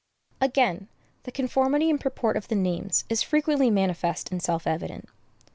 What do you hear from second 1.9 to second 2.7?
and purport of the